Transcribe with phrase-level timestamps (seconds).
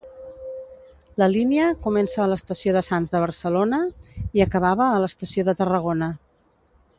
[1.23, 3.83] La línia comença a l'Estació de Sants de Barcelona
[4.39, 6.11] i acabava a l'estació de Tarragona.